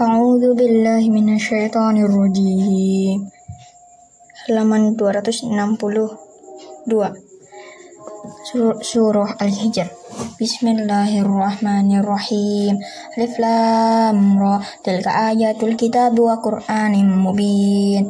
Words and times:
A'udzu 0.00 0.56
billahi 0.56 1.12
minasyaitonir 1.12 2.08
rajim. 2.08 3.28
Halaman 4.48 4.96
262. 4.96 5.52
Sur- 8.48 8.80
Surah 8.80 9.36
Al-Hijr. 9.36 9.92
Bismillahirrahmanirrahim. 10.40 12.80
Alif 13.12 13.34
Lam 13.44 14.40
Ra. 14.40 14.64
Tilka 14.80 15.36
ayatul 15.36 15.76
kitab 15.76 16.16
wa 16.16 16.40
Qur'anin 16.40 17.12
mubin. 17.12 18.08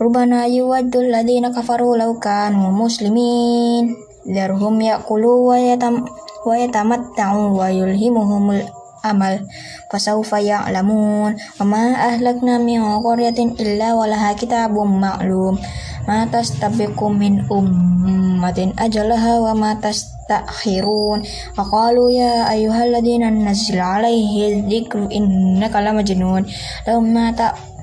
Rubana 0.00 0.48
yuwaddul 0.48 1.12
ladina 1.12 1.52
kafaru 1.52 1.92
law 2.00 2.16
kanu 2.16 2.72
muslimin. 2.72 4.00
Darhum 4.24 4.80
ya'kulu 4.80 5.44
wa 5.44 5.60
yatam 5.60 6.08
wa 6.48 6.56
yatamatta'u 6.56 7.52
wa 7.52 7.68
yulhimuhumul 7.68 8.85
amal. 9.04 9.44
Fasawfa 9.92 10.40
ya'lamun. 10.40 11.36
Wa 11.60 11.64
ma 11.64 11.96
ahlakna 11.96 12.56
min 12.62 12.80
qaryatin 12.80 13.56
illa 13.60 13.92
walaha 13.98 14.32
kitabun 14.38 15.00
ma'lum. 15.02 15.60
Ma 16.08 16.24
tastabiqu 16.30 17.10
min 17.12 17.44
ummatin 17.50 18.72
ajalaha 18.78 19.42
wa 19.42 19.52
ma 19.52 19.70
tastakhirun. 19.76 21.26
Wa 21.58 21.62
qalu 21.66 22.14
ya 22.16 22.48
ayyuhalladzina 22.48 23.28
nazzala 23.28 24.00
alaihi 24.00 24.64
dzikru 24.64 25.10
innaka 25.10 25.84
lamajnun. 25.84 26.48
Law 26.86 26.98
ma 27.04 27.34
ta'tina 27.34 27.75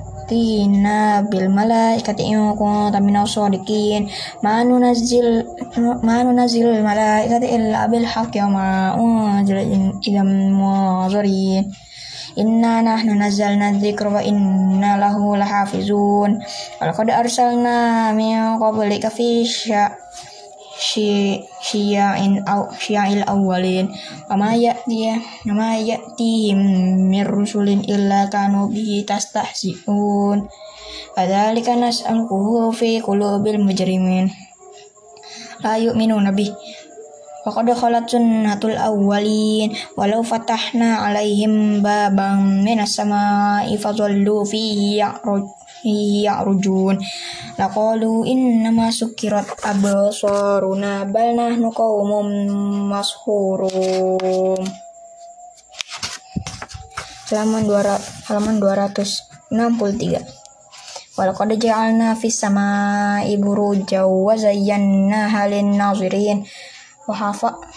bil 1.29 1.47
malaikati 1.49 2.23
in 2.33 2.55
kunta 2.59 2.99
minas 2.99 3.33
shadiqin 3.33 4.09
ma 4.43 4.63
nunazzil 4.67 5.45
ma 6.05 6.15
nunazzil 6.25 6.67
al 6.77 6.83
malaikati 6.89 7.47
illa 7.55 7.87
bil 7.91 8.05
haqqi 8.13 8.39
wa 8.43 8.49
ma 8.57 8.67
unzila 9.03 9.61
ila 10.07 10.21
munzirin 10.59 11.65
Inna 12.33 12.81
nahnu 12.81 13.13
nazzalna 13.13 13.77
dzikra 13.77 14.09
wa 14.09 14.17
inna 14.25 14.97
lahu 14.97 15.37
lahafizun. 15.37 16.41
Walaqad 16.81 17.13
arsalna 17.13 18.09
min 18.17 18.57
qablika 18.57 19.13
fi 19.13 19.45
sya 19.45 19.93
syi 19.93 20.02
syia'in 20.83 22.43
aw 22.43 22.67
syia'il 22.75 23.23
awwalin. 23.23 23.87
Wa 24.27 24.35
ma 24.35 24.51
ya'ti 24.51 25.15
wa 25.47 25.53
ma 25.55 25.69
ya'tihim 25.79 26.59
min 27.07 27.23
rusulin 27.23 27.81
illa 27.87 28.27
kanu 28.27 28.67
bihi 28.67 29.07
tastahzi'un. 29.07 30.43
Kadzalika 31.15 31.79
nas'aluhu 31.79 32.75
fi 32.75 32.99
qulubil 32.99 33.63
mujrimin. 33.63 34.27
La 35.63 35.79
yu'minuna 35.79 36.35
bih 36.35 36.51
Waqad 37.43 37.67
khalat 37.75 38.07
sunnatul 38.07 38.79
awwalin 38.79 39.75
walau 39.99 40.23
fatahna 40.23 41.03
alaihim 41.03 41.83
baban 41.83 42.63
minas 42.63 42.95
sama'i 42.95 43.75
fadhallu 43.75 44.47
fihi 44.47 45.03
ya'ruj 45.03 45.43
ya'rujun. 46.23 46.95
Laqalu 47.59 48.23
innama 48.23 48.87
sukirat 48.87 49.59
absaruna 49.59 51.03
bal 51.11 51.35
nahnu 51.35 51.67
qaumun 51.75 52.27
mashhurun 52.87 54.63
halaman 57.33 57.65
200 57.65 58.29
halaman 58.29 58.61
263 58.61 60.43
Walaqad 61.13 61.61
ja'alna 61.61 62.17
fis 62.17 62.41
sama'i 62.41 63.37
burujan 63.37 64.09
wa 64.09 64.33
zayyanaha 64.33 65.45
lin 65.45 65.77
nazirin 65.77 66.41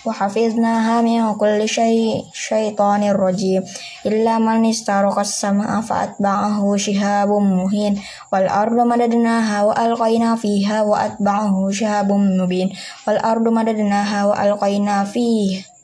وحفظناها 0.07 1.03
من 1.03 1.35
كل 1.35 1.69
شيء 1.69 2.25
شيطان 2.33 3.03
رجيم. 3.11 3.63
إلا 4.07 4.39
من 4.39 4.67
استرق 4.67 5.19
السماء 5.19 5.81
فأتبعه 5.81 6.77
شهاب 6.77 7.29
مهين. 7.29 8.01
والأرض 8.33 8.79
مددناها 8.87 9.63
وألقينا 9.63 10.37
فيها 10.37 10.83
وأتبعه 10.83 11.71
شهاب 11.71 12.13
مبين. 12.13 12.73
والأرض 13.09 13.49
مددناها 13.49 14.25
وألقينا 14.25 15.05
فيها 15.05 15.76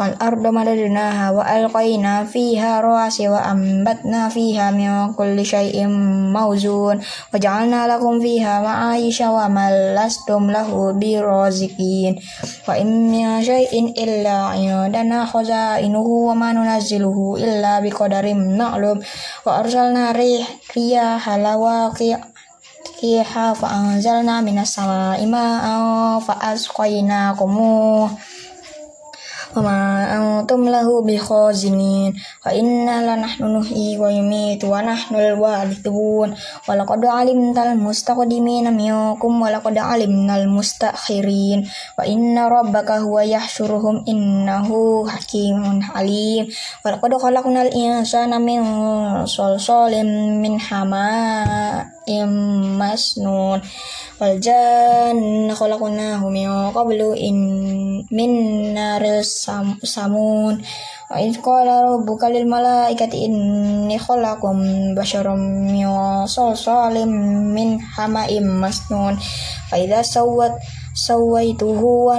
والأرض 0.00 0.46
مددناها 0.46 1.30
وألقينا 1.30 2.24
فيها 2.24 2.80
رواسي 2.80 3.28
وأنبتنا 3.28 4.28
فيها 4.28 4.70
من 4.70 5.12
كل 5.14 5.46
شيء 5.46 5.86
موزون 6.36 7.00
وجعلنا 7.34 7.96
لكم 7.96 8.20
فيها 8.20 8.60
معايش 8.60 9.20
وما 9.20 9.96
لستم 9.96 10.50
له 10.50 10.92
برازقين. 10.92 12.12
وإن 12.68 12.88
من 13.10 13.44
شيء 13.44 13.72
إلا 14.04 14.30
عندنا 14.30 15.24
خزائنه 15.26 16.06
وما 16.28 16.52
ننزله 16.52 17.36
إلا 17.38 17.80
بقدر 17.80 18.34
معلوم. 18.34 18.98
وأرسلنا 19.46 20.12
ريح 20.12 20.48
رياح 20.76 21.28
لواقع 21.30 22.18
فأنزلنا 23.60 24.40
من 24.40 24.58
السماء 24.58 25.26
ماء 25.26 25.64
فأسقيناكموه. 26.20 28.10
وما 29.57 29.79
أنتم 30.17 30.69
له 30.69 31.01
بخازنين 31.01 32.13
وإنا 32.45 32.95
لنحن 33.15 33.43
نحيي 33.57 33.99
ونميت 33.99 34.63
ونحن 34.65 35.15
الوارثون 35.15 36.35
ولقد 36.69 37.05
علمت 37.05 37.57
المستقدمين 37.57 38.65
منكم 38.77 39.41
ولقد 39.41 39.77
علمنا 39.77 40.37
المستأخرين 40.37 41.69
وإن 41.99 42.39
ربك 42.39 42.91
هو 42.91 43.19
يحشرهم 43.19 44.05
إنه 44.07 44.69
حكيم 45.09 45.79
عليم 45.95 46.47
ولقد 46.85 47.17
خلقنا 47.17 47.61
الإنسان 47.61 48.41
من 48.41 48.61
صلصال 49.25 49.93
من 50.41 50.59
حماء 50.59 51.92
masnun 52.76 53.58
wal 54.20 54.36
janna 54.40 55.54
humiyo 55.56 56.68
min 56.68 56.72
qablu 56.76 57.16
in 57.16 57.38
min 58.10 58.32
naril 58.76 59.24
sam, 59.24 59.80
samun 59.80 60.60
wa 61.10 61.16
id 61.20 61.40
qala 61.40 61.84
rabbuka 61.84 62.28
lil 62.28 62.44
malaikati 62.44 63.24
inni 63.24 63.96
khalaqum 63.96 64.92
basharam 64.92 65.40
min 65.72 65.88
salsalim 66.28 67.10
min 67.56 67.80
hama 67.80 68.28
masnun 68.44 69.16
fa 69.68 69.76
idza 69.80 70.04
sawat 70.04 70.52
sawaituhu 70.92 71.90
wa, 72.08 72.16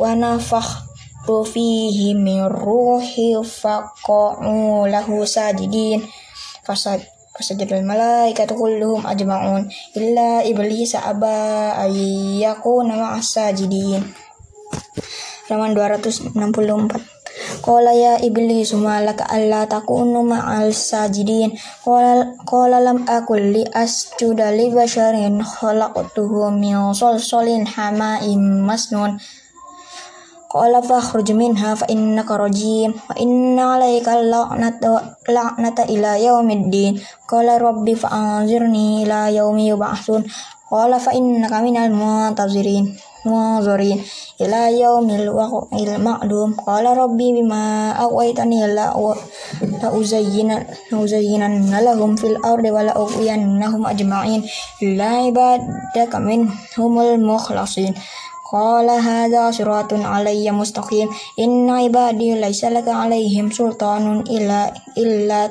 wa 0.00 0.10
nafakh 0.16 0.86
fihi 1.26 2.14
min 2.14 2.46
ruhi 2.46 3.34
faqa'u 3.42 4.86
lahu 4.86 5.26
sajidin 5.26 6.06
fasad 6.62 7.02
Fasajadul 7.36 7.84
malaikatu 7.84 8.56
kulluhum 8.56 9.04
ajma'un 9.04 9.68
illa 9.92 10.40
iblis 10.40 10.96
aba 10.96 11.76
ayyaku 11.84 12.80
nama 12.80 13.20
asajidin. 13.20 14.00
Raman 15.52 15.76
264. 15.76 16.32
Qala 17.60 17.92
ya 17.92 18.16
iblis 18.24 18.72
malaka 18.72 19.28
alla 19.28 19.68
takunu 19.68 20.24
ma'al 20.24 20.72
sajidin. 20.72 21.52
Qala 21.84 22.80
lam 22.80 23.04
akul 23.04 23.52
li 23.52 23.62
asjuda 23.68 24.56
li 24.56 24.72
basharin 24.72 25.44
khalaqtuhu 25.44 26.48
min 26.56 26.96
solsolin 26.96 27.68
hama'im 27.68 28.64
masnun. 28.64 29.20
Qala 30.56 30.80
fakhruj 30.80 31.28
minha 31.36 31.76
fa 31.76 31.84
innaka 31.92 32.40
rajim 32.40 32.96
wa 32.96 33.14
inna 33.24 33.76
'alaika 33.76 34.16
la'nata 34.32 35.20
la'nata 35.28 35.84
ila 35.84 36.16
yaumiddin 36.16 36.96
Qala 37.28 37.60
rabbi 37.60 37.92
fa 37.92 38.08
anzirni 38.08 39.04
ila 39.04 39.28
yaumi 39.28 39.68
yub'atsun 39.68 40.24
Qala 40.72 40.96
fa 40.96 41.12
innaka 41.12 41.60
minal 41.60 41.92
muntazirin 41.92 42.88
munzirin 43.28 44.00
ila 44.42 44.70
yaumil 44.70 45.28
waqil 45.34 45.92
ma'lum. 45.98 46.54
Qala 46.58 46.90
rabbi 46.94 47.36
bima 47.36 47.92
aghwaytani 47.94 48.66
la 48.70 48.94
la 49.82 49.88
uzayyina 49.92 50.56
la 50.90 50.96
uzayyinan 50.96 51.70
lahum 51.70 52.16
fil 52.16 52.38
ardi 52.42 52.70
wa 52.70 52.86
la 52.86 52.94
ughwiyannahum 52.94 53.82
ajma'in. 53.92 54.40
Illa 54.82 55.26
ibadaka 55.26 56.16
minhumul 56.22 57.18
mukhlasin 57.20 57.92
Qala 58.46 59.02
hadha 59.02 59.50
siratun 59.50 60.06
alayya 60.06 60.54
mustaqim 60.54 61.10
inna 61.34 61.82
ibadi 61.82 62.38
laysa 62.38 62.70
laka 62.70 62.94
alaihim 62.94 63.50
sultanun 63.50 64.22
illa 64.30 64.70
illa 64.94 65.50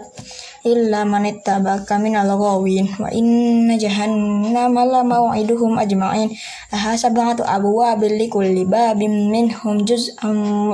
illa 0.63 1.03
man 1.03 1.27
ittabaka 1.27 1.99
minal 1.99 2.31
ghawin 2.39 2.89
wa 2.97 3.11
inna 3.13 3.77
jahannama 3.77 4.87
la 4.87 5.03
maw'iduhum 5.05 5.75
ajma'in 5.75 6.33
laha 6.73 6.97
sab'atu 6.97 7.43
abwabin 7.43 8.17
likulli 8.17 8.63
babin 8.63 9.29
minhum 9.29 9.85
juz'un 9.85 10.73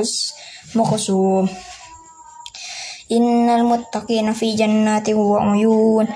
muqsum 0.77 1.51
innal 3.12 3.67
muttaqina 3.67 4.31
fi 4.31 4.56
jannatin 4.56 5.19
wa 5.19 5.44
uyun 5.51 6.07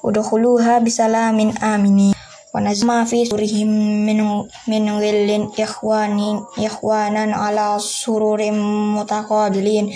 udkhuluha 0.00 0.80
bisalamin 0.80 1.52
aminin 1.60 2.15
ونزل 2.56 2.86
ما 2.86 3.04
في 3.04 3.24
سورهم 3.24 3.68
من 4.08 4.18
من 4.68 4.82
غل 4.96 5.48
إخوان 5.60 6.40
إخوانا 6.58 7.36
على 7.36 7.76
سرور 7.78 8.50
متقابلين. 8.96 9.94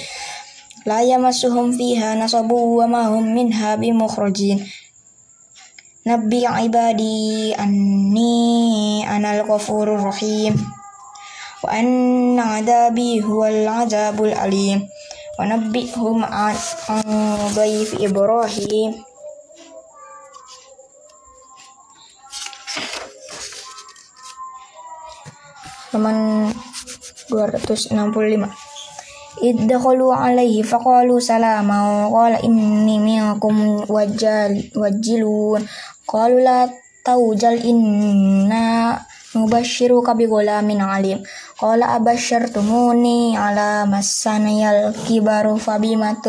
لا 0.86 1.00
يمسهم 1.00 1.72
فيها 1.72 2.14
نصب 2.14 2.52
وما 2.52 3.08
هم 3.08 3.34
منها 3.34 3.74
بمخرجين. 3.74 4.66
نبي 6.06 6.46
عبادي 6.46 7.54
أني 7.56 9.08
أنا 9.16 9.40
الغفور 9.40 9.94
الرحيم. 9.94 10.54
وأن 11.64 12.38
عذابي 12.38 13.24
هو 13.24 13.44
العذاب 13.44 14.24
الأليم. 14.24 14.88
ونبئهم 15.40 16.24
عن 16.24 16.54
ضيف 17.56 18.00
إبراهيم. 18.00 19.09
Halaman 25.90 26.46
265 27.26 28.46
Iddakhalu 29.40 30.12
alaihi 30.14 30.62
faqalu 30.62 31.18
salama 31.18 32.06
wa 32.06 32.06
qala 32.12 32.38
inni 32.44 33.00
minkum 33.00 33.82
wajal 33.88 34.52
wajilun. 34.76 35.64
Qalu 36.06 36.44
la 36.44 36.68
tawjal 37.02 37.56
inna 37.64 39.00
nubashiruka 39.34 40.14
bi 40.14 40.30
ghulamin 40.30 40.84
alim. 40.84 41.18
Qala 41.58 41.96
abashartumuni 41.98 43.34
ala 43.34 43.88
masaniyal 43.88 44.92
kibaru 45.08 45.56
fabima 45.56 46.20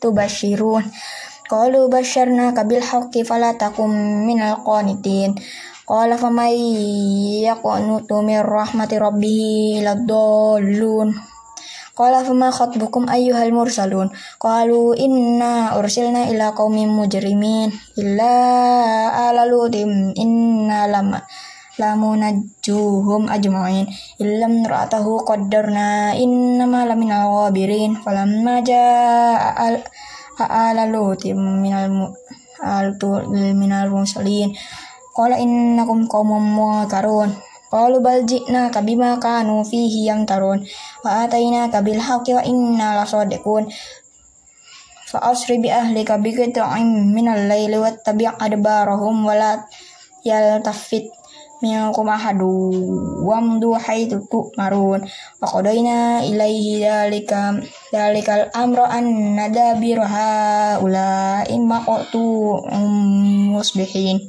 tubashirun 0.00 0.82
qalu 1.46 1.86
basharnaka 1.86 2.66
bil 2.66 2.82
haqqi 2.82 3.22
fala 3.22 3.54
takum 3.54 3.90
minal 4.26 4.66
qanitin 4.66 5.38
qala 5.86 6.18
faman 6.18 6.50
yaqnutu 7.46 8.20
min 8.26 8.42
rahmati 8.42 8.98
rabbih 8.98 9.86
ladallun 9.86 11.14
Qala 11.96 12.20
fama 12.20 12.52
khatbukum 12.52 13.08
ayyuhal 13.08 13.56
mursalun? 13.56 14.12
Qalu 14.36 14.92
inna 15.00 15.72
ursilna 15.80 16.28
ila 16.28 16.52
qaumin 16.52 16.92
mujrimin 16.92 17.72
illa 17.96 18.36
ala 19.32 19.48
lutim 19.48 20.12
inna 20.12 20.92
lama 20.92 21.24
lamunajjuhum 21.80 23.32
ajma'in. 23.32 23.88
Illam 24.20 24.68
ra'atahu 24.68 25.24
qaddarna 25.24 26.12
innama 26.20 26.84
lamina 26.84 27.24
ghabirin. 27.32 27.96
Falamma 27.96 28.60
ja'a 28.60 29.56
al 29.56 29.80
ala 30.36 30.84
lutim 30.92 31.40
minal 31.64 32.12
al 32.60 32.92
minal 33.56 33.88
mursalin 33.88 34.52
qala 35.16 35.40
innakum 35.40 36.04
qaumun 36.12 36.44
munkarun 36.56 37.32
Qalu 37.66 37.98
bal 37.98 38.22
ji'naka 38.22 38.78
bima 38.86 39.18
kanu 39.18 39.66
fihi 39.66 40.06
yamtarun. 40.06 40.62
Wa 41.02 41.26
atainaka 41.26 41.82
bil 41.82 41.98
haqqi 41.98 42.38
wa 42.38 42.42
inna 42.46 42.94
lasadiqun 43.02 43.66
fa 45.06 45.18
asri 45.30 45.58
bi 45.62 45.70
ahlika 45.70 46.18
bi 46.18 46.30
qit'in 46.34 47.10
min 47.14 47.26
al-laili 47.26 47.78
wattabi' 47.78 48.26
adbarahum 48.26 49.22
wa 49.22 49.34
la 49.38 49.52
yaltafit 50.26 51.10
minkum 51.62 52.06
ahadu 52.10 52.54
wamdu 53.26 53.74
haitsu 53.74 54.22
tu'marun. 54.30 55.02
Wa 55.42 55.46
qadaina 55.50 56.22
ilaihi 56.22 56.86
dalika 56.86 57.58
dalikal 57.90 58.46
amra 58.54 58.94
anna 58.94 59.50
dabira 59.50 60.06
haula 60.06 61.42
imma 61.50 61.82
qatu 61.82 62.62
musbihin 63.58 64.22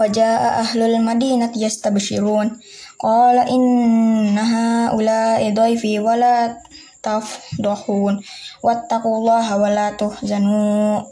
وجاء 0.00 0.42
أهل 0.60 0.82
المدينة 0.82 1.52
يستبشرون 1.56 2.60
قال 3.00 3.36
إن 3.38 4.38
هؤلاء 4.38 5.54
ضيفي 5.54 5.98
ولا 5.98 6.56
تفضحون 7.02 8.20
واتقوا 8.62 9.16
الله 9.18 9.56
ولا 9.56 9.90
تحزنوا 9.90 11.02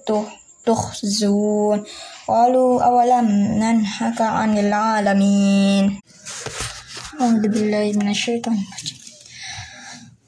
تخزون 0.67 1.84
قالوا 2.29 2.82
أولم 2.82 3.26
ننهك 3.62 4.20
عن 4.20 4.58
العالمين 4.58 6.00
أعوذ 7.20 7.49
بالله 7.49 7.93
من 7.96 8.08
الشيطان 8.11 8.55
الرجيم 8.55 8.99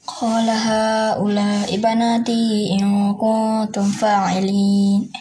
قال 0.07 0.47
هؤلاء 0.49 1.77
بناتي 1.77 2.77
إن 2.79 3.13
كنتم 3.13 3.83
فاعلين 3.91 5.11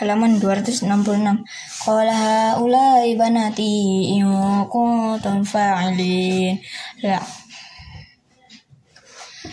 halaman 0.00 0.40
266 0.40 1.44
Qala 1.85 2.17
haulai 2.17 3.13
banati 3.13 4.17
in 4.17 4.25
kuntum 4.73 5.45
fa'ilin 5.45 6.57
la 7.05 7.21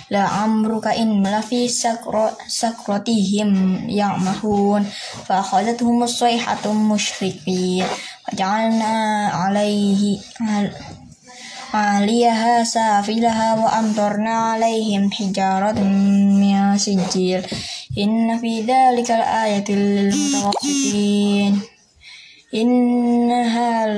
la 0.09 0.25
amruka 0.41 0.97
in 0.97 1.21
lafi 1.21 1.69
sakro 1.69 2.33
sakrotihim 2.49 3.85
ya'mahun 3.85 4.81
fa 5.29 5.45
akhadathum 5.45 6.09
as-sayhatu 6.09 6.73
musyrikin 6.73 7.85
wa 7.85 8.31
ja'alna 8.33 8.93
'alaihi 9.29 10.17
aliyaha 11.77 12.65
safilaha 12.65 13.61
wa 13.61 13.77
amtarna 13.77 14.57
'alaihim 14.57 15.13
hijaratan 15.13 15.93
min 16.41 16.81
sijil 16.81 17.45
Inna 17.93 18.41
Innaha 22.53 23.89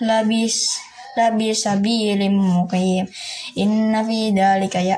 labis 0.00 0.80
labis 1.18 1.68
sabilim 1.68 2.38
muqim. 2.38 3.04
Inna 3.58 4.00
fi 4.06 4.32
dhalika 4.32 4.80
ya 4.80 4.96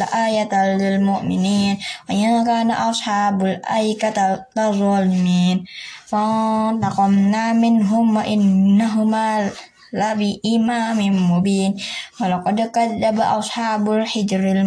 la 0.00 0.06
ayatal 0.26 0.80
lil 0.80 0.98
mu'minin. 1.04 1.78
Wa 2.08 2.42
kana 2.42 2.90
ashabul 2.90 3.62
aikata 3.62 4.50
tazalimin. 4.56 5.62
Fantaqamna 6.10 7.54
minhum 7.54 8.18
wa 8.18 8.26
innahuma 8.26 9.46
labi 9.92 10.38
imamin 10.42 11.14
mubin. 11.14 11.74
Walaqad 12.18 12.70
kadzdzaba 12.70 13.38
ashabul 13.38 14.06
hijril 14.06 14.62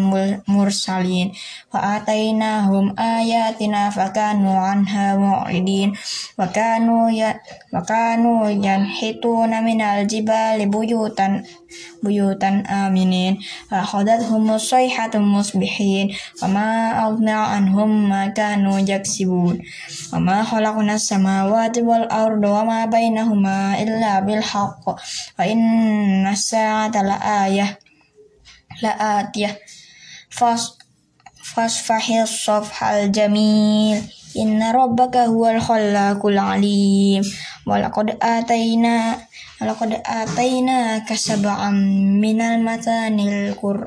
mursalin. 0.47 1.31
Wa 1.71 1.99
atainahum 1.99 2.93
ayatina 2.97 3.89
fakanu 3.89 4.53
anha 4.53 5.17
mu'ridin. 5.17 5.95
Wa 6.37 6.47
kanu 6.51 7.09
ya 7.09 7.37
wa 7.71 7.81
kanu 7.81 8.51
yanhituna 8.51 9.63
minal 9.63 10.05
jibali 10.05 10.67
buyutan 10.67 11.45
buyutan 12.03 12.67
aminin. 12.69 13.39
Fa 13.69 13.81
akhadathum 13.81 14.45
sayhatu 14.59 15.23
musbihin. 15.23 16.13
Wa 16.41 16.47
ma 16.51 16.69
aghna 17.09 17.57
anhum 17.57 18.11
ma 18.11 18.29
kanu 18.29 18.77
yaksibun. 18.83 19.61
Wa 20.13 20.19
ma 20.19 20.45
khalaqna 20.45 20.99
samawati 20.99 21.81
wal 21.81 22.05
arda 22.11 22.49
wa 22.49 22.61
ma 22.67 22.79
bainahuma 22.85 23.79
illa 23.79 24.21
bil 24.21 24.43
haqq 24.43 24.85
wa 25.37 25.43
inna 25.45 26.33
sa'ata 26.35 27.05
la 27.05 27.17
ayah 27.45 27.69
la 28.81 29.21
atiyah 29.21 29.55
fas 30.29 30.77
fasfahil 31.53 32.25
safhal 32.25 33.13
jamil. 33.13 34.01
Inna 34.33 34.73
rabbaka 34.73 35.29
huwal 35.29 35.61
khallaqul 35.61 36.41
alim. 36.41 37.21
Walaqad 37.69 38.17
ataina 38.17 39.13
walaqad 39.61 40.01
ataina 40.01 41.05
kasab'an 41.05 41.77
minal 42.17 42.57
matanil 42.65 43.53
qur 43.53 43.85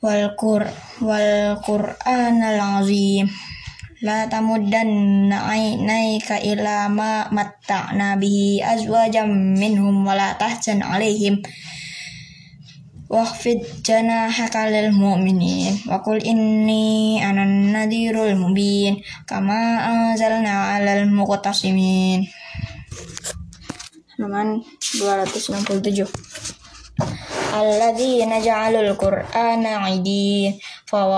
wal 0.00 0.32
qur 0.38 0.62
wal 1.02 1.58
qur'anal 1.66 2.62
azim 2.78 3.26
la 4.00 4.24
tamuddanna 4.32 5.44
aynayka 5.52 6.40
ila 6.40 6.88
ma 6.88 7.28
matta'na 7.28 8.16
bihi 8.16 8.64
azwajam 8.64 9.28
minhum 9.60 10.06
wa 10.08 10.16
la 10.16 10.32
tahzan 10.40 10.80
alaihim 10.80 11.44
Waqfid 13.10 13.82
janahaka 13.82 14.70
lil 14.70 14.94
mu'minin. 14.94 15.82
Wa 15.90 15.98
qul 15.98 16.22
inni 16.22 17.18
anan 17.18 17.74
nadhirul 17.74 18.38
mubin. 18.38 19.02
Kama 19.26 19.82
anzalna 19.82 20.78
'alal 20.78 21.10
muqtasimin. 21.10 22.30
Halaman 24.14 24.62
267 24.62 26.06
Alladzina 27.50 28.38
ja'alul 28.38 28.94
qur'ana 28.94 29.90
'idin. 29.90 30.54
Fa 30.86 31.10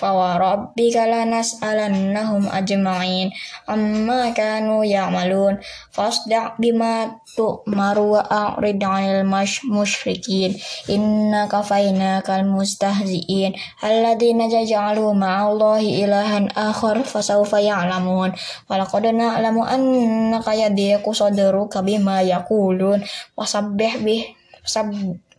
فوربك 0.00 0.96
لنسألنهم 0.96 2.48
أجمعين 2.48 3.30
عما 3.68 4.30
كانوا 4.30 4.84
يعملون 4.84 5.58
فاصدع 5.92 6.52
بما 6.58 7.10
تؤمر 7.36 7.98
وأعرض 7.98 8.84
عن 8.84 9.04
المشركين 9.04 10.56
إنا 10.90 11.46
كفيناك 11.46 12.30
المستهزئين 12.30 13.52
الذين 13.84 14.64
جعلوا 14.64 15.12
مع 15.14 15.50
الله 15.50 15.80
إلها 15.80 16.48
آخر 16.56 17.02
فسوف 17.02 17.52
يعلمون 17.52 18.32
ولقد 18.70 19.06
نعلم 19.06 19.62
أنك 19.62 20.48
يضيق 20.48 21.10
صدرك 21.10 21.78
بما 21.78 22.22
يقولون 22.22 23.04
وسبح 23.36 23.96
به 23.96 24.24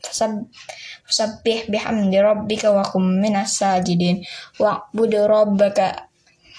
Fasabbih 0.03 1.71
bihamdi 1.71 2.19
rabbika 2.19 2.75
wa 2.75 2.83
kum 2.83 3.23
minas 3.23 3.63
sajidin. 3.63 4.21
Wa'bud 4.59 5.13
rabbaka 5.15 6.11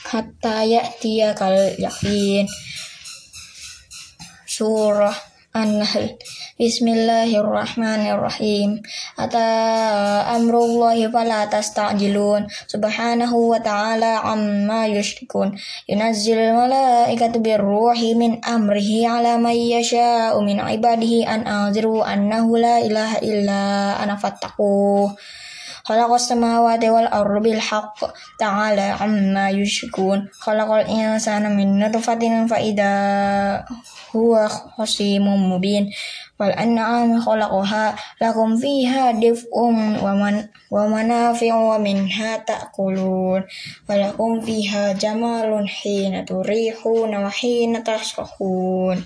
hatta 0.04 0.68
ya'tiyakal 0.68 1.80
yakin 1.80 2.48
surah 4.44 5.33
An-Nahl 5.54 6.18
Bismillahirrahmanirrahim. 6.58 8.82
Ata 9.22 9.46
amrullahi 10.34 11.06
fala 11.14 11.46
tasta'jilun. 11.46 12.50
Subhanahu 12.66 13.54
wa 13.54 13.62
ta'ala 13.62 14.26
amma 14.26 14.90
yushrikun. 14.90 15.54
Yunazzil 15.86 16.58
malaikatu 16.58 17.38
birruhi 17.38 18.18
min 18.18 18.42
amrihi 18.42 19.06
ala 19.06 19.38
man 19.38 19.54
yasha'u 19.54 20.42
min 20.42 20.58
ibadihi 20.58 21.30
an 21.30 21.46
anziru 21.46 22.02
annahu 22.02 22.58
la 22.58 22.82
ilaha 22.82 23.22
illa 23.22 23.94
ana 24.02 24.18
fattaquh 24.18 25.14
khalaqas 25.86 26.34
samawati 26.34 26.90
wal 26.90 27.06
ardi 27.06 27.54
bil 27.54 27.62
haqq. 27.62 28.10
Ta'ala 28.42 28.98
amma 28.98 29.54
yushrikun. 29.54 30.34
Khalaqal 30.34 30.90
insana 30.90 31.54
min 31.54 31.78
nutfatin 31.78 32.50
fa 32.50 32.58
idza 32.58 33.62
huwa 34.14 34.46
khasimun 34.48 35.50
mubin 35.50 35.90
wal 36.38 36.54
an'am 36.54 37.18
khalaqaha 37.18 37.98
lakum 38.22 38.54
fiha 38.62 39.18
dif'un 39.18 39.98
wa 39.98 40.14
man 40.14 40.54
wa 40.70 40.86
manafi'u 40.86 41.74
wa 41.74 41.82
minha 41.82 42.38
ta'kulun 42.46 43.42
wa 43.90 43.94
lakum 43.98 44.38
fiha 44.46 44.94
jamalun 44.94 45.66
hina 45.66 46.22
turihuna 46.22 47.26
wa 47.26 47.32
hina 47.34 47.82
tasrahun 47.82 49.02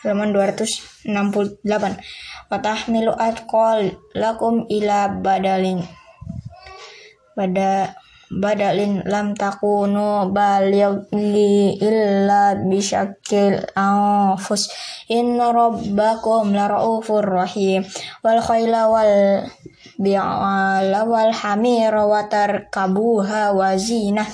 halaman 0.00 0.32
268 0.32 2.00
Watahmilu 2.46 3.10
atqal 3.10 3.98
lakum 4.14 4.70
ila 4.70 5.10
badalin 5.10 5.82
bada 7.34 7.98
badalin 8.30 9.06
lam 9.06 9.32
takunu 9.38 10.30
balighi 10.34 11.78
illa 11.78 12.58
bisyakil 12.58 13.62
anfus. 13.78 14.70
Inna 15.10 15.54
rabbakum 15.54 16.50
laraufur 16.50 17.22
rahim. 17.22 17.86
Wal 18.26 18.42
khayla 18.42 18.90
wal 18.90 19.46
bi'ala 19.96 21.06
wal 21.06 21.32
hamira 21.32 22.04
wa 22.04 22.26
tarkabuha 22.26 23.54
wa 23.54 23.78
zinah 23.78 24.26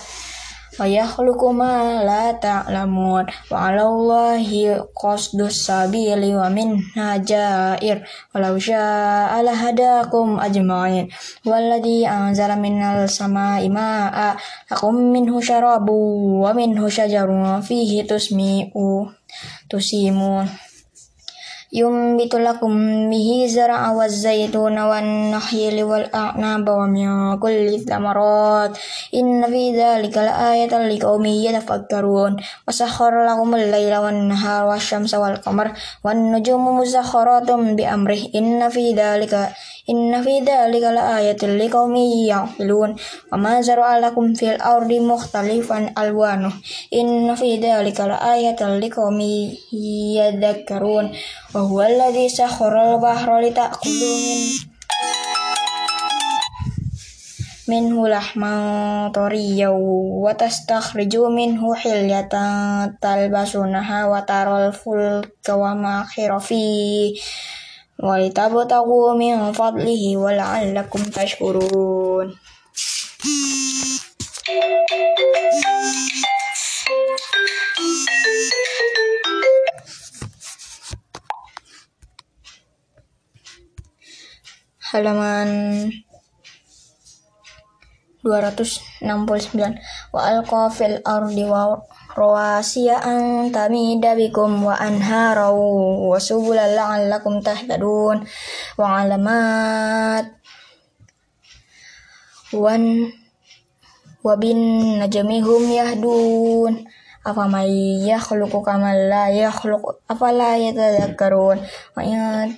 wa 0.80 0.88
yakhluqu 0.88 1.52
ma 1.52 2.00
la 2.00 2.32
ta'lamun 2.32 3.28
wa 3.52 3.56
'ala 3.60 3.84
Allahi 3.84 4.72
qasdus 4.96 5.68
sabili 5.68 6.32
wa 6.32 6.48
minha 6.48 7.20
ja'ir 7.20 8.00
walau 8.32 8.56
syaa 8.56 9.36
la 9.44 9.52
hadakum 9.52 10.40
ajma'in 10.40 11.12
walladhi 11.44 12.08
anzala 12.08 12.56
minal 12.56 13.04
sama'i 13.04 13.68
ma'a 13.68 14.32
lakum 14.72 15.12
minhu 15.12 15.44
syarabu 15.44 16.40
wa 16.40 16.56
minhu 16.56 16.88
syajarun 16.88 17.60
fihi 17.60 18.08
tusmi'u 18.08 19.12
tusimun 19.68 20.48
ينبت 21.72 22.34
لكم 22.34 22.72
به 23.10 23.46
زرع 23.48 23.90
والزيتون 23.92 24.78
والنخيل 24.78 25.84
والأعناب 25.84 26.68
ومن 26.68 27.38
كل 27.38 27.74
الثمرات 27.74 28.78
إن 29.14 29.46
في 29.46 29.76
ذلك 29.82 30.16
لآية 30.16 30.88
لقوم 30.88 31.24
يتفكرون 31.24 32.36
وسخر 32.68 33.26
لكم 33.26 33.54
الليل 33.54 33.96
والنهار 33.96 34.66
والشمس 34.66 35.14
والقمر 35.14 35.72
والنجوم 36.04 36.78
مسخرات 36.78 37.50
بأمره 37.50 38.20
إن 38.34 38.68
في 38.68 38.94
ذلك 38.94 39.52
إن 39.90 40.22
في 40.22 40.38
ذلك 40.38 40.82
لآية 40.82 41.42
لقوم 41.42 41.96
يعقلون 42.26 42.96
وما 43.32 43.60
زرع 43.60 43.98
لكم 43.98 44.34
في 44.34 44.54
الأرض 44.54 44.92
مختلفا 44.92 45.92
ألوانه 45.98 46.52
إن 46.94 47.34
في 47.34 47.56
ذلك 47.56 48.00
لآية 48.00 48.78
لقوم 48.78 49.20
يذكرون 50.16 51.12
وهو 51.62 51.81
الذي 51.81 52.29
سخر 52.29 52.93
البحر 52.95 53.39
لتأكلوا 53.39 54.17
من 54.17 54.67
منه 57.67 58.07
لحما 58.07 59.12
طريا 59.15 59.69
وتستخرجوا 60.24 61.29
منه 61.29 61.75
حلية 61.75 62.29
تلبسونها 63.01 64.05
وترى 64.05 64.67
الفلك 64.67 65.50
وماخر 65.50 66.39
فيه 66.39 67.15
ولتبتغوا 68.03 69.13
من 69.13 69.51
فضله 69.51 70.17
ولعلكم 70.17 71.03
تشكرون 71.03 72.36
Halaman 84.92 85.88
269 88.22 89.02
wa 90.14 90.20
alqafil 90.22 91.02
ardi 91.02 91.42
wa 91.42 91.80
rawasiya 92.14 93.00
an 93.02 93.49
tamida 93.50 94.14
bikum 94.14 94.62
wa 94.62 94.76
anhara 94.78 95.50
wa 95.50 96.14
subula 96.20 96.68
la'allakum 96.70 97.42
tahtadun. 97.42 98.22
Wa 98.78 99.02
alamat 99.02 100.30
wan 102.54 103.11
wa 104.22 104.32
bin 104.38 104.58
najmihum 105.02 105.72
yahdun. 105.72 106.87
Apa 107.22 107.46
may 107.46 108.02
yakhluqu 108.02 108.66
kama 108.66 108.94
la 108.94 109.30
yakhluqu 109.30 109.99
afala 110.06 110.58
yatadhakkarun. 110.62 111.58
Wa 111.96 112.00
in 112.06 112.54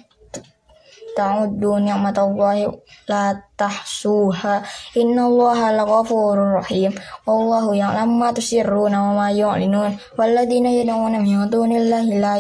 ta'uddu 1.15 1.81
ni'matallahi 1.81 2.69
la 3.09 3.35
tahsuha. 3.57 4.67
Innallaha 4.99 5.73
laghafurur 5.73 6.61
rahim. 6.61 6.93
Wallahu 7.25 7.73
ya'lamu 7.73 8.19
ma 8.19 8.35
tusirruna 8.35 8.99
wa 9.11 9.25
ma 9.25 9.29
yu'linun. 9.31 9.95
Walladzina 10.19 10.75
yad'una 10.75 11.23
min 11.23 11.47
dunillahi 11.49 12.19
la 12.19 12.37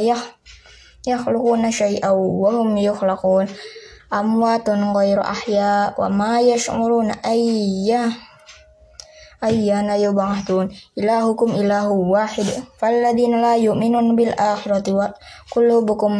yakhluquna 1.06 1.70
shay'an 1.70 2.12
wa 2.12 2.50
hum 2.50 2.76
yukhlaqun. 2.76 3.46
Amwatun 4.10 4.94
ghairu 4.94 5.22
ahya 5.22 5.94
wa 5.96 6.06
ma 6.12 6.38
yash'uruna 6.38 7.18
ayya 7.24 8.33
ayyana 9.44 10.00
yub'atsun 10.00 10.72
ilahukum 10.96 11.52
ilahu 11.60 12.08
wahid. 12.08 12.48
Falladzina 12.80 13.44
la 13.44 13.54
yu'minun 13.60 14.16
bil 14.16 14.32
akhirati 14.32 14.96
wa 14.96 15.12
qulubukum 15.52 16.12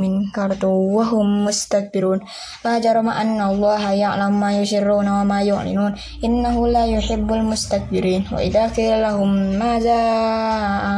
min 0.00 0.32
kartu 0.32 0.72
wa 0.72 1.04
hum 1.04 1.44
mustakbirun. 1.44 2.24
La 2.64 2.80
jarama 2.80 3.20
anna 3.20 3.52
allaha 3.52 3.92
ya'lam 3.92 4.32
ma 4.32 4.56
yusirruna 4.56 5.20
wa 5.20 5.24
ma 5.28 5.38
yu'linun. 5.44 5.92
Innahu 6.24 6.72
la 6.72 6.88
yuhibbul 6.88 7.44
mustakbirin. 7.44 8.24
Wa 8.32 8.40
idza 8.40 8.72
qila 8.72 9.12
lahum 9.12 9.60
madza 9.60 10.00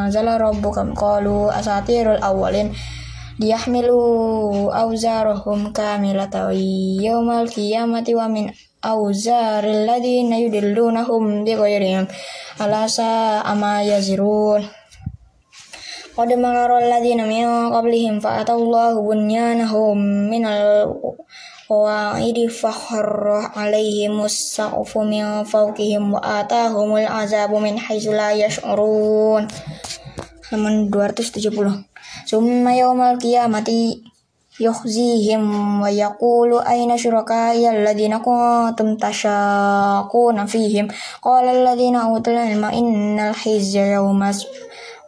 anzala 0.06 0.38
rabbuka 0.38 0.86
qalu 0.94 1.50
asatirul 1.50 2.22
awwalin. 2.22 2.70
Liyahmilu 3.40 4.68
awzarahum 4.68 5.72
kamilatan 5.72 6.52
yawmal 7.00 7.48
qiyamati 7.48 8.12
wa 8.12 8.28
min 8.28 8.52
awzaril 8.80 9.84
ladina 9.84 10.40
yudillunahum 10.40 11.44
bighairi 11.44 12.08
ala 12.60 12.88
sa'a 12.88 13.52
ma 13.56 13.84
yazirun 13.84 14.64
Qad 16.10 16.36
makara 16.36 16.82
alladhina 16.84 17.24
min 17.24 17.46
qablihim 17.72 18.20
fa 18.20 18.42
atallahu 18.42 19.00
bunyanahum 19.08 20.28
min 20.28 20.42
al 20.42 20.90
qawaidi 21.70 22.50
fa 22.50 22.74
kharra 22.74 23.54
alaihim 23.54 24.18
as-saqfu 24.26 25.06
min 25.06 25.46
fawqihim 25.46 26.10
wa 26.10 26.42
atahumul 26.42 27.06
azabu 27.06 27.62
min 27.62 27.78
haitsu 27.78 28.10
la 28.10 28.34
yash'urun 28.34 29.46
halaman 30.50 30.90
270 30.90 31.86
summa 32.26 32.74
yaumal 32.74 33.14
qiyamati 33.22 34.02
يخزيهم 34.60 35.82
ويقول 35.82 36.62
أين 36.62 36.98
شركائي 36.98 37.70
الذين 37.70 38.18
كنتم 38.18 38.96
تشاقون 38.96 40.46
فيهم? 40.46 40.88
قال 41.22 41.44
الذين 41.44 41.96
أوتوا 41.96 42.32
العلم 42.32 42.64
إن 42.64 43.18
الحزي 43.18 43.92
يوم 43.92 44.32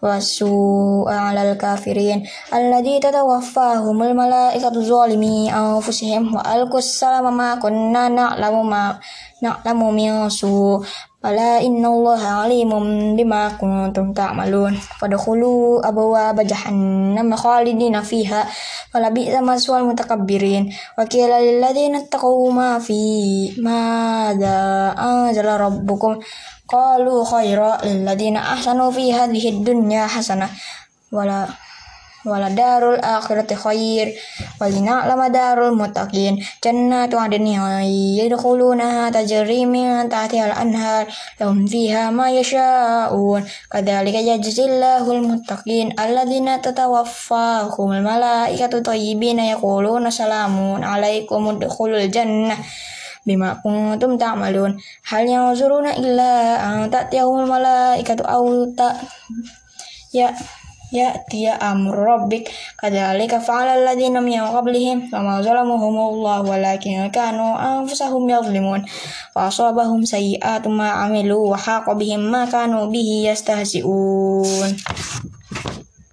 والسوء 0.03 1.11
على 1.11 1.53
الكافرين 1.53 2.27
الذي 2.55 3.01
تتوفاهم 3.01 4.03
الملائكة 4.03 4.75
ظالمي 4.83 5.55
أنفسهم 5.55 6.35
وألقوا 6.35 6.79
السلام 6.79 7.37
ما 7.37 7.55
كنا 7.55 8.09
نعلم 8.09 8.71
ما 8.71 8.99
نعلم 9.43 9.95
من 9.95 10.29
سوء 10.31 10.83
Bala 11.23 11.63
inna 11.63 11.87
Allah 11.87 12.51
alimun 12.51 13.15
bima 13.15 13.55
kuntum 13.55 14.11
ta'malun. 14.11 14.75
Fadkhulu 14.75 15.79
abwaaba 15.79 16.43
jahannam 16.43 17.31
khalidina 17.39 18.03
fiha. 18.03 18.43
Wala 18.91 19.15
bi'sa 19.15 19.39
maswal 19.39 19.87
mutakabbirin. 19.87 20.67
Wa 20.99 21.07
qila 21.07 21.39
lil 21.39 21.63
ladzina 21.63 22.03
taqaw 22.11 22.51
ma 22.51 22.83
fi 22.83 23.55
ma 23.63 24.35
da 24.35 24.99
rabbukum. 25.63 26.19
Qalu 26.67 27.15
khaira 27.23 27.79
lil 27.87 28.03
ladzina 28.03 28.59
ahsanu 28.59 28.91
fi 28.91 29.15
hadhihi 29.15 29.63
dunya 29.63 30.11
hasanah. 30.11 30.51
Wala 31.15 31.47
waladarul 32.25 32.99
akhirati 32.99 33.55
khair. 33.59 34.15
Walina 34.61 35.07
lama 35.07 35.29
darul 35.29 35.75
muttaqin. 35.75 36.39
Jannatu 36.63 37.19
adnin 37.19 37.59
yadkhuluna 38.19 39.11
tajri 39.11 39.67
min 39.67 40.07
tahtiha 40.09 40.55
al-anhar. 40.55 41.07
Lahum 41.39 41.67
fiha 41.67 42.11
ma 42.15 42.31
yasha'un. 42.31 43.43
Kadzalika 43.71 44.21
yajzillahul 44.23 45.23
muttaqin 45.23 45.95
alladzina 45.99 46.59
tatawaffahumul 46.63 48.03
malaikatu 48.03 48.83
thayyibina 48.83 49.57
yaquluna 49.57 50.11
salamun 50.11 50.81
alaikum 50.83 51.57
udkhulul 51.57 52.07
jannah 52.11 52.59
bima 53.23 53.55
kuntum 53.63 54.19
ta'malun. 54.19 54.79
Hal 55.07 55.25
yanzuruna 55.27 55.95
illa 55.95 56.59
an 56.59 56.91
ta'tiyahumul 56.91 57.47
malaikatu 57.47 58.27
aw 58.27 58.43
ta 58.75 58.99
ya 60.11 60.35
ya 60.93 61.17
tia 61.25 61.57
amru 61.57 62.05
rabbik 62.05 62.53
kadzalika 62.77 63.41
fa'ala 63.41 63.81
alladziina 63.81 64.21
min 64.21 64.37
qablihim 64.45 65.09
wa 65.09 65.25
ma 65.25 65.35
zalamuhumullah 65.41 66.45
walakin 66.45 67.09
kanu 67.09 67.57
anfusahum 67.57 68.29
yadhlimun 68.29 68.85
wa 69.33 69.49
asabahum 69.49 70.05
sayyi'atu 70.05 70.69
ma 70.69 71.03
'amilu 71.03 71.49
wa 71.49 71.57
haqa 71.57 71.97
bihim 71.97 72.29
ma 72.29 72.45
kanu 72.45 72.93
bihi 72.93 73.25
yastahzi'un 73.25 74.77